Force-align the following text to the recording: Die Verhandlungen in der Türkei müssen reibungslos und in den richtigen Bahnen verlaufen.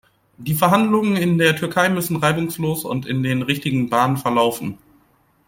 Die 0.37 0.55
Verhandlungen 0.55 1.15
in 1.15 1.37
der 1.37 1.55
Türkei 1.55 1.87
müssen 1.89 2.15
reibungslos 2.15 2.85
und 2.85 3.05
in 3.05 3.21
den 3.21 3.43
richtigen 3.43 3.87
Bahnen 3.91 4.17
verlaufen. 4.17 4.79